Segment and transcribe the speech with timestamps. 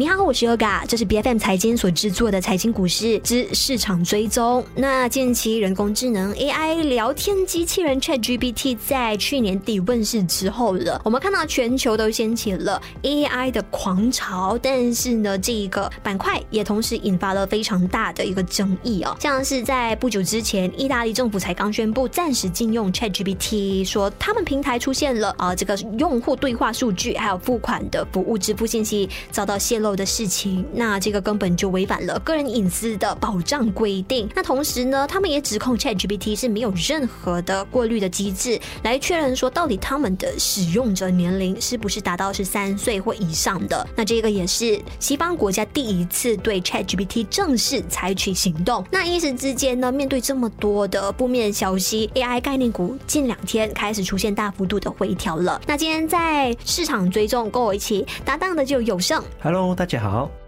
[0.00, 4.64] 你好，我是 Yoga，这是 B F M 财经所制作的财经股市之市场追踪。
[4.76, 19.16] 那近期人工智能 A I 聊天机器人 Chat G P T 在去年底问世之后了，我们看到全球都掀起了 A I 的狂潮，但是呢，这一个板块也同时引发了非常大的一个争议哦。
[19.18, 29.87] 像是在不久之前，意大利政府才刚宣布暂时禁用 Chat G P T，说他们平台出现了啊这个用户对话数据还有付款的服务支付信息遭到泄露。
[29.94, 34.28] 的事情，那这个根本就违反了个人隐私的保障规定。
[34.34, 43.86] 那同时呢，他们也指控 ChatGPT 是没有任何的过滤的机制来确认说到底他们的使用者年龄是不是达到是三岁或以上的。
[43.96, 48.84] 那这个也是西方国家第一次对 ChatGPT 正式采取行动。
[48.90, 55.60] 那一时之间呢，面对这么多的负面消息，AI 概念股近两天开始出现大幅度的回调了。
[55.66, 59.74] 那今天在市场追踪跟我一起搭档的就有胜，Hello。
[59.78, 60.47] 大家好。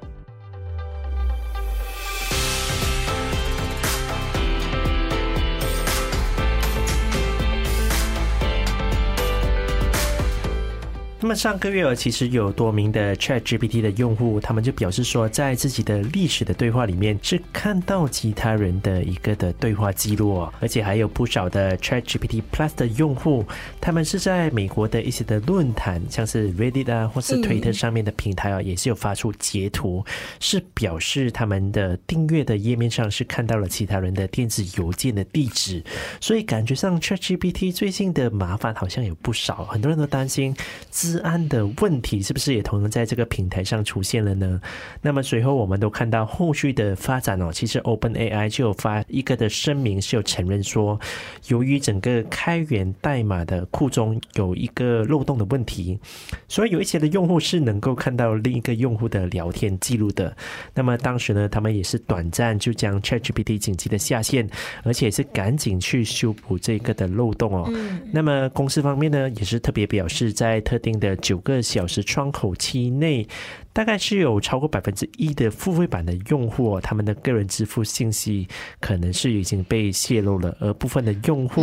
[11.22, 23.44] 那么上个月其实有多名的 Chat GPT 的用户，他们就表示说，在自己的历史的对话里面是看到其他人的一个的对话记录，而且还有不少的 Chat GPT Plus 的用户，
[23.82, 30.02] 他们是在美国的一些的论坛，像是 Reddit 啊，或是 Twitter 上面的平台啊，也是有发出截图，
[30.40, 35.84] 是表示他们的订阅的页面上是看到了其他人的电子邮件的地址，
[36.18, 40.56] 所以感觉上 Chat GPT 最近的麻烦好像有不少，很多人都担心
[40.88, 44.61] 自治安的问题是不是也同样在这个平台上出现了呢？
[45.03, 51.00] 那么随后我们都看到后续的发展哦，其实 Open AI 就有发一个的声明，是有承认说，
[51.48, 55.98] 由于整个开源代码的库中有一个漏洞的问题，
[56.47, 60.33] 所以有一些的用户是能够看到另一个用户的聊天记录的。
[60.73, 64.48] 那么当时呢，他们也是短暂就将 ChatGPT 紧急的下线，
[64.84, 67.68] 而且是赶紧去修补这个的漏洞哦。
[68.13, 73.27] 那么公司方面呢，也是特别表示在特定的九个小时窗口期内。
[73.73, 78.48] 大概是有超过百分之一的付费版的用户，他们的个人支付信息
[78.81, 81.63] 可能是已经被泄露了，而部分的用户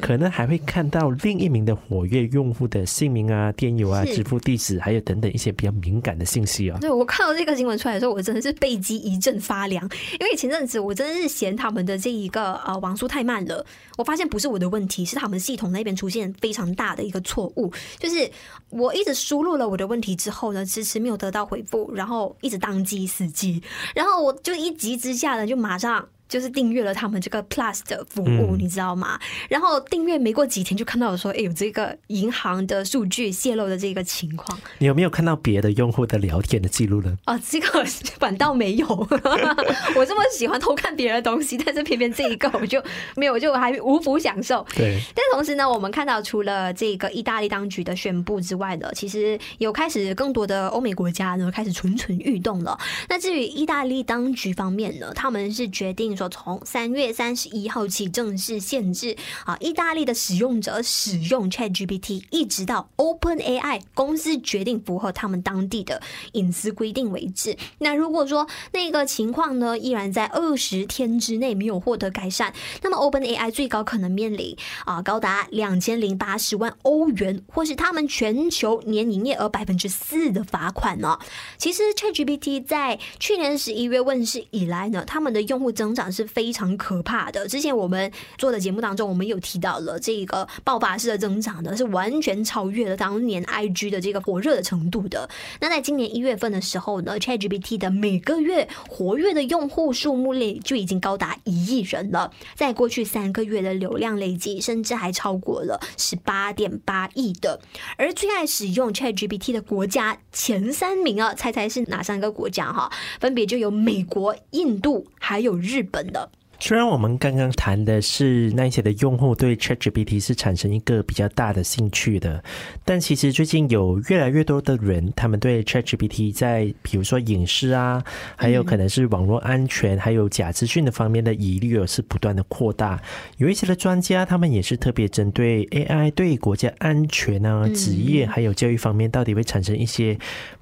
[0.00, 6.78] 可能还会看到另一名的活跃用户的姓名啊、电邮啊、支付地址，还有等等一些比较敏感的信息啊。
[6.80, 9.82] 对我看到这个新闻出来的时候，我真的是背脊一阵发凉，
[10.20, 13.64] 因为前阵子我真的是嫌他们的这一个呃网速太慢了，
[13.96, 18.30] 我发现不是我的问题，是他们系统那边出现非常大的一个错误，就是
[18.68, 21.38] 我一直输入了我的问题之后呢，迟迟没有得到。
[21.48, 23.62] 回复，然后一直当机死机，
[23.94, 26.06] 然后我就一急之下呢，就马上。
[26.28, 29.18] 就是订阅了他们这个 Plus 的服务，你知道吗？
[29.48, 34.58] 然后订阅没过几天就看到说，哎，有这个银行的数据泄露的这个情况。
[34.78, 37.16] 你有没有看到别的用户的聊天的记录呢？
[37.24, 37.82] 啊，这个
[38.18, 38.86] 反倒没有。
[39.96, 42.82] 我这么喜欢偷看别人的东西，但是偏偏这一个我就
[43.16, 44.66] 没有，就还无福享受。
[44.74, 45.00] 对。
[45.14, 52.78] 但同时呢，我们看到除了这个意大利当局的宣布之外呢，其实有开始更多的欧美国家呢开始蠢蠢欲动了。
[53.08, 56.17] 那至于意大利当局方面呢，他们是决定。
[56.18, 66.02] 说从三月三十一号起正式限制啊，意大利的使用者使用 Chat GPT，一直到 Open AI 公司决定符合他们当地的
[66.32, 67.56] 隐私规定为止。
[67.78, 72.52] 那如果说那个情况呢，依然在二十天之内没有获得改善，
[72.82, 81.16] 那么 Open AI 最高可能面临啊高达两千零八十万欧元，或是他们全球年营业额百分之四的罚款呢。
[81.56, 86.07] 其实 Chat GPT 在去年十一月问世以来呢，他们的用户增长。
[86.10, 87.46] 是非常可怕的。
[87.48, 95.28] 之前我们做的节目当中，我们有提到了这个爆发式的增长呢，是完全超越了当年 IG 的这个火热的程度的。
[95.60, 102.32] 那在今年一月份的时候呢，ChatGPT 的每个月活跃的用户数目类就已经高达一亿人了。
[102.54, 107.60] 在过去三个月的流量累计，甚至还超过了十八点八亿的。
[107.96, 112.72] 而最爱使用 ChatGPT 的国家前三名啊，猜猜是哪三个国家？
[112.72, 112.90] 哈，
[113.20, 115.97] 分别就有美国、印度还有日本。
[115.98, 116.30] 本的。
[116.60, 122.42] 虽然我们刚刚谈的是那些的用户对 ChatGPT 是产生一个比较大的兴趣的，
[122.84, 128.02] 但其实最近有越来越多的人，他们对 ChatGPT 在比如说影视啊，
[128.34, 133.00] 还有可能是网络安全，还有假资讯的方面的疑虑，是不断的扩大。
[133.36, 140.18] 有一些的专家，他们也是特别针对 AI 对国家安全啊、职业还有教育方面，到底会产生一些。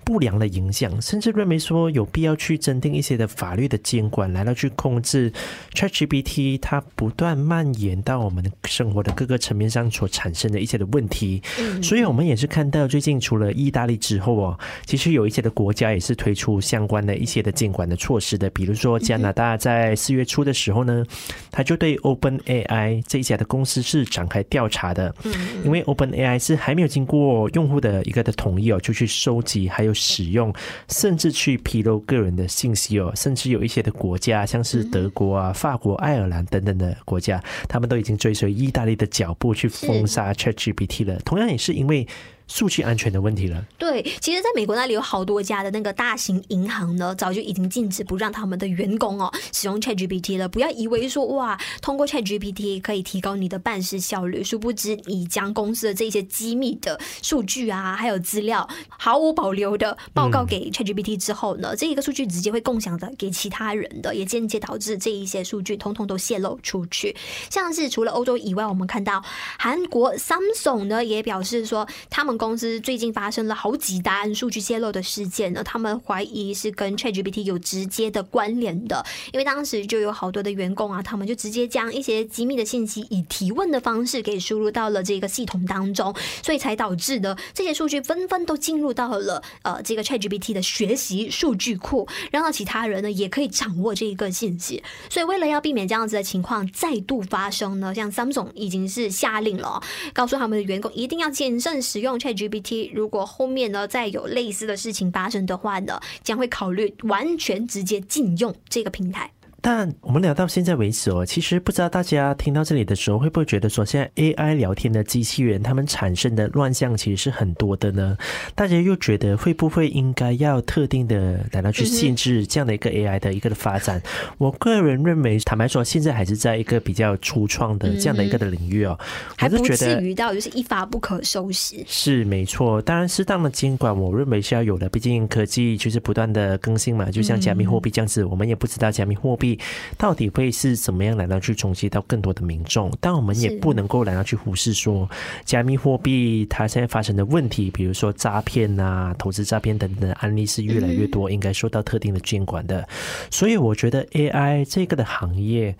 [0.06, 5.32] 不良的影响，甚至认为说有必要去增订一些的法律的监管，来到去控制
[5.74, 11.42] ChatGPT 它不断蔓延到我们生活的各个层面上所产生的一些的问题。
[11.82, 21.04] 所以，我们也是看到最近除了意大利之后哦，其实有一些的国家也是推出相关的一些的监管的措施的，比如说加拿大在四月初的时候呢，
[21.50, 25.12] 他就对 Open AI 这一家的公司是展开调查的。
[25.24, 25.32] 嗯，
[25.64, 30.54] 因为 Open AI 是还没有经过用户的一个的同意哦，就去收集还有使用，
[30.88, 41.18] 甚至去披露个人的信息哦，甚至有一些的国家，像是德国啊、法国、爱尔兰等等的国家，他们都已经追随意大利的脚步去封杀 ChatGPT 了。
[41.24, 42.06] 同样也是因为。
[42.46, 43.64] 数据安全的问题了。
[43.78, 50.48] 对，其实，在美国那里有好多家的那个大型银行呢，早就已经禁止不让他们的员工哦使用 ChatGPT 了。
[50.48, 67.16] 不要以为说哇，通过 ChatGPT 可以提高你的办事效率，殊不知你将公司的这些机密的数据啊，还有资料毫无保留的报告给 ChatGPT 之后呢，这一个数据直接会共享的给其他人的，也间接导致这一些数据通通都泄露出去。
[67.50, 69.20] 像是除了欧洲以外，我们看到
[69.58, 72.35] 韩国 Samsung 呢也表示说他们。
[72.36, 94.82] 公司最近发生了好几单数据泄露的事件呢，他们怀疑是跟 ChatGPT 有直接的关联的，因为当时就有好多的员工啊，他们就直接将一些机密的信息以提问的方式给输入到了这个系统当中，所以才导致呢这些数据纷纷都进入到了呃这个 ChatGPT 的学习数据库，让到其他人呢也可以掌握这一个信息。
[95.08, 99.80] 所以为了要避免这样子的情况再度发生呢，像 Sam 总已经是下令了，
[100.12, 102.18] 告诉他们的员工一定要谨慎使用。
[102.32, 109.32] GPT 如果后面呢再有类似的事情发生的话呢，将会考虑完全直接禁用这个平台。
[109.68, 118.16] 但我们聊到现在为止哦，其实不知道大家听到这里的时候，会不会觉得说，现在 AI 聊天的机器人，他们产生的乱象其实是很多的呢？
[118.54, 124.00] 大家又觉得会不会应该要特定的来到去限制这样的一个 AI 的一个的发展？
[124.38, 128.96] 我个人认为，坦白说，现在还是在一个比较初创的这样的一个的领域哦，
[129.36, 131.82] 还不至于到就是一发不可收拾。
[131.88, 134.88] 是没错，当然适当的监管，我认为是要有的。
[134.90, 139.55] 毕竟科技就是不断的更新嘛，就像加密货币这样子，我们也不知道加密货币。
[139.96, 142.92] 到底会是怎么样来到去冲击到更多的民众？
[143.00, 145.08] 但我们也不能够来到去忽视说，
[145.44, 152.86] 加密货币它现在发生的问题，比如说诈骗啊、投资诈骗等等案例是越来越多，应该受到特定的监管的。
[153.30, 155.74] 所以我觉得 AI 这个的行业，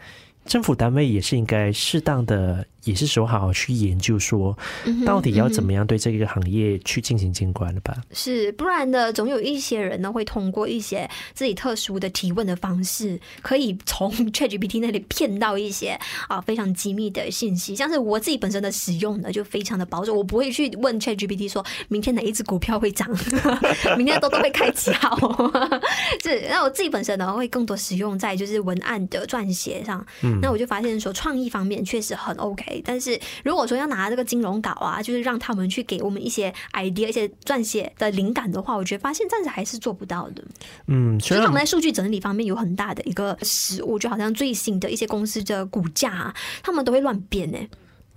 [0.46, 2.66] 政府单位也是应该适当的。
[2.86, 4.56] 也是时候好好去研究，说
[5.04, 7.92] 到底要怎么样对这个行业去进行监管了吧？
[8.12, 15.98] 是，不然的，总有一些人呢会通过一些自己特殊的提问的方式，可以从 ChatGPT 那里骗到一些
[16.28, 17.74] 啊非常机密的信息。
[17.74, 23.10] 像是我自己本身的使用呢，就非常的保守，我不会去问 ChatGPT 说明天哪一只股票会涨，
[23.98, 25.18] 明天都都会开几号。
[26.22, 30.06] 是，那我自己本身呢会更多使用在就是文案的撰写上。
[30.40, 32.82] 那我就发现说创意方面确实很 OK。
[32.84, 40.44] 但是如果说要拿这个金融稿啊，就是让他们去给我们一些 idea、一些撰写的灵感的话，我觉得发现暂时还是做不到的。
[40.86, 47.58] 嗯，所以他们在数据整理方面有很大的一个失误，就好像最新的一些公司的股价，他们都会乱编呢。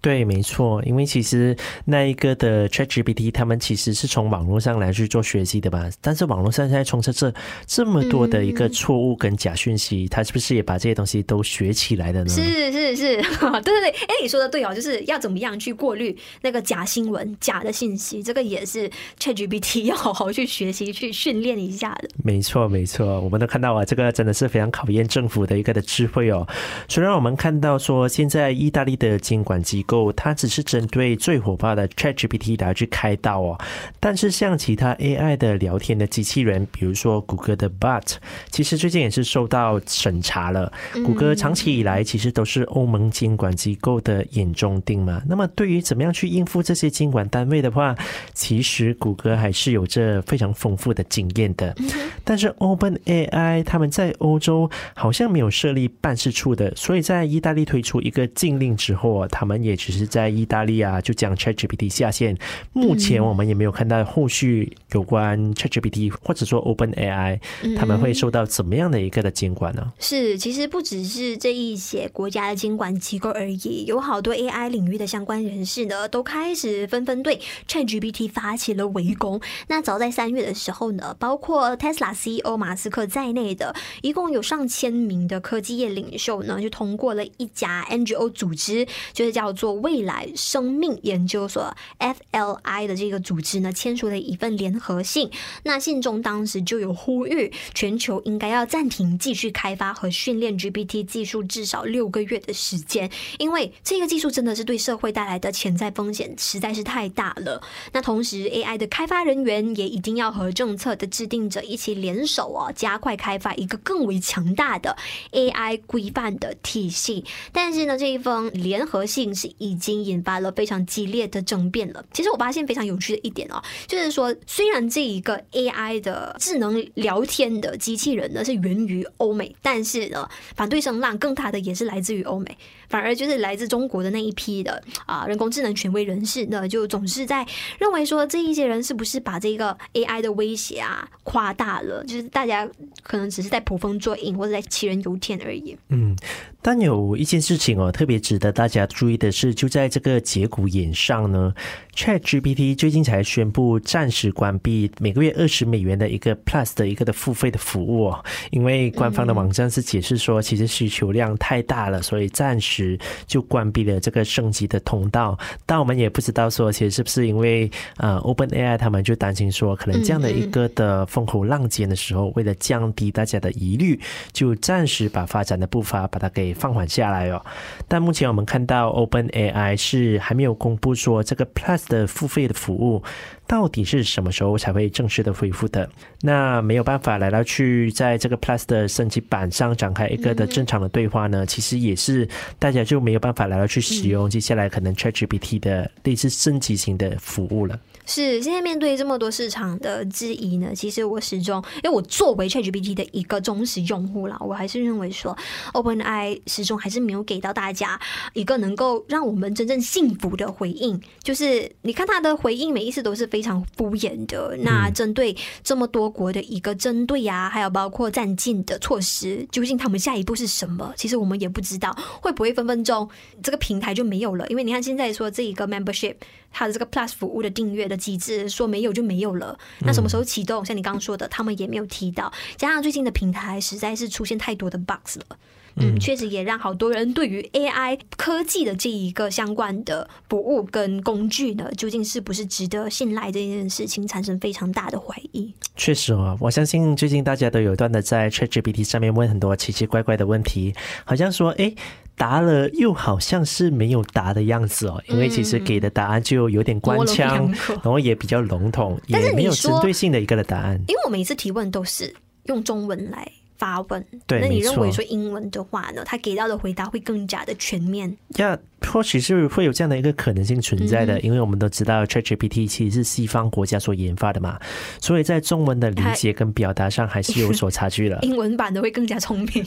[0.01, 1.55] 对，没错，因为其实
[1.85, 5.89] 那一个的 ChatGPT，他们其实是从网络上来去做学习的吧？
[5.99, 7.33] 但是网络上现在充斥着
[7.65, 12.29] 这么多的一个错误跟假讯息，他是不是也把这些东西都学起来的呢？
[12.29, 18.89] 是是是，对对 对，哎，你说的对哦，就是要怎么样去过滤那个假新闻、假的信息，这个也是
[19.19, 22.09] ChatGPT 要好好去学习、去训练一下的。
[22.23, 26.47] 没错没错，我们都看到啊，这个真的是非常考验政府的一个的智慧哦。
[26.87, 33.57] 虽然我们看到说现在意大利的监管机够，它只是针对最火爆的 ChatGPT 来去开刀哦，
[33.99, 38.17] 但是像其他 AI 的聊天的机器人，比如说谷歌的 Bot，
[38.51, 40.71] 其实最近也是受到审查了。
[41.03, 45.23] 谷歌长期以来其实都是欧盟监管机构的眼中钉嘛。
[45.27, 47.95] 那么对于怎么样去应付这些监管单位的话，
[48.35, 51.75] 其实谷歌还是有着非常丰富的经验的。
[52.23, 60.29] 但是 OpenAI 他们在欧洲好像没有设立办事处的，所以在意大利推出一个禁令之后啊，他们也只是在。
[60.29, 62.37] 意大利啊，就将 ChatGPT 下线。
[62.71, 67.39] 目前我们也没有看到后续有关 ChatGPT 或者说 OpenAI
[67.75, 69.91] 他们会受到怎么样的一个的监管呢？
[69.97, 79.41] 是，其实不只是这一些国家的监管机构而已，有好多 AI 领域的相关人士呢，都开始纷纷对 ChatGPT 发起了围攻。
[79.67, 89.68] 那早在三月的时候呢，包括 Tesla CEO 马斯克在内的一共有上千名的科技业领袖呢，就通过了一家 NGO 组织，就是叫做。
[89.73, 95.29] 未来生命研究所 （FLI） 的这个组织呢，签署了一份联合信。
[95.63, 107.61] 那信中当时就有呼吁，全球应该要暂停继续开发和训练 GPT 技术至少六个月的时间，因为这个技术真的是对社会带来的潜在风险实在是太大了。
[107.93, 114.95] 那同时，AI 的开发人员也一定要和政策的制定者一起联手哦，加快开发一个更为强大的
[115.31, 117.25] AI 规范的体系。
[117.51, 122.03] 但是呢，这一封联合信是已经引发了非常激烈的争辩了。
[122.11, 132.57] 其实我发现非常有趣的一点哦，就是说，虽然这一个 AI 的智能聊天的机器人呢是源于欧美，但是呢，反对声浪更大的也是来自于欧美，
[132.89, 137.45] 反而就是来自中国的那一批的啊人工智能权威人士呢，就总是在
[137.79, 142.67] 认为说这一些人是不是把这个 AI 的威胁啊夸大了，就是大家
[143.03, 145.77] 可能只是在捕风捉影或者在杞人忧天而已。
[145.89, 146.15] 嗯，
[146.61, 151.53] 但有一件事情哦，特别值得大家注意的是，就在这个节骨眼上呢
[151.95, 162.78] ，ChatGPT 最近才宣布暂时关闭每个月二十美元的一个 Plus 的一个的付费的服务哦，因为官方的网站是解释说，其实需求量太大了，所以暂时
[163.25, 165.37] 就关闭了这个升级的通道。
[165.65, 173.99] 但我们也不知道说，其实是不是因为呃 OpenAI 他们就担心说，可能这样的一个的风口浪尖的时候，为了降低大家的疑虑，
[174.31, 177.43] 就暂时把发展的步伐把它给放缓下来哦。
[177.87, 183.03] 但目前我们看到 OpenAI 是还没有公布说这个 Plus 的付费的服务
[183.49, 185.89] 到底是什么时候才会正式的恢复的。
[186.21, 192.29] 那没有办法来到去在这个 Plus 的升级版上展开一个的正常的对话呢，其实也是
[192.59, 197.79] 大家就没有办法来到去使用接下来可能 ChatGPT 的类似升级型的服务了。
[198.05, 205.35] 是现在面对这么多市场的质疑呢，其实我始终，因为我作为 ChatGPT 的一个忠实用户啦，我还是认为说
[205.73, 207.99] ，OpenAI 始终还是没有给到大家
[208.33, 210.99] 一个能够让我们真正幸福的回应。
[211.23, 214.57] 就是你看他的回应，每一次都是非常敷衍的。
[214.63, 220.91] 那针对这么多国的一个针对啊，还有包括暂禁的措施，究竟他们下一步是什么？
[220.97, 223.07] 其实我们也不知道，会不会分分钟
[223.43, 224.47] 这个平台就没有了？
[224.47, 226.15] 因为你看现在说这一个 membership，
[226.51, 227.99] 它的这个 Plus 服务的订阅的。
[227.99, 230.63] 机制说没有就没有了，那什么时候启动？
[230.63, 232.31] 像你刚刚说的，他们也没有提到。
[232.55, 235.37] 加上最近的平台实在是出现太多的 bugs 了，
[235.75, 245.53] 嗯，确实也让好多人对于 AI 科技的这一个相关的服务跟工具呢，究竟是不是值得信赖这件事情产生非常大的怀疑。
[245.75, 250.73] 确实哦，我相信最近大家都有段的在 ChatGPT 上面问很多奇奇怪怪的问题，
[251.05, 251.73] 好像说，哎。
[252.19, 260.77] 答了又好像是没有答的样子哦，因为其实给的答案就有点官腔，然后也比较笼统，也没有针对性的一个的答案。
[260.89, 262.13] 因为我每次提问都是
[262.47, 263.25] 用中文来
[263.59, 268.17] 发问，对，那你认为说英文的话呢，他给到的回答会更加的全面？
[268.37, 268.57] 要。
[268.91, 274.59] 或许是会有这样的一个可能性存在的，因为我们都知道 ChatGPT 其实是西方国家所研发的嘛，
[274.99, 278.17] 所以在中文的理解跟表达上还是有所差距的。
[278.23, 279.63] 英文版的会更加聪明。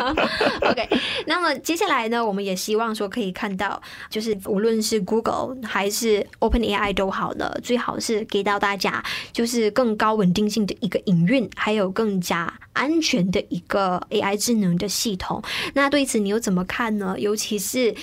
[0.62, 0.88] OK，
[1.26, 15.42] 那么接下来呢，我们也希望说可以看到，就是无论是 Google 还是 OpenAI 都好了，最好是给到大家就是更高稳定性的一个营运，还有更加安全的一个 AI 智能的系统。
[15.74, 17.16] 那对此你又怎么看呢？
[17.18, 17.94] 尤其是。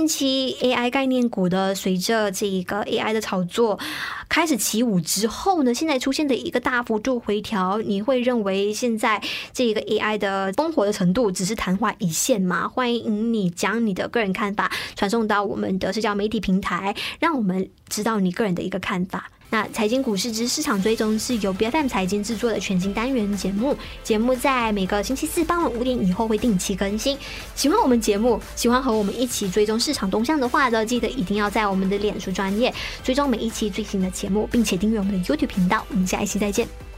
[0.00, 3.78] 近期 AI 概念股的，随着这一个 AI 的炒作
[4.30, 12.66] 开始起舞之后呢，现在出现的一个大幅度回调，你会认为现在这个 AI 的烽火的程度只是昙花一现吗？
[12.66, 19.30] 欢迎你将你的个人看法传送到我们的社交媒体平台，让我们知道你个人的一个看法。
[19.50, 27.18] 那财经股市之市场追踪是由 BFM 财经制作的全新单元节目，节目在每个星期四傍晚五点以后会定期更新。
[27.54, 35.84] 喜欢我们节目，喜欢和我们一起追踪市场动向的话呢，记得一定要在我们的脸书专业追踪每一期最新的节目，并且订阅我们的 YouTube 频道。
[35.90, 36.89] 我们下一期再见。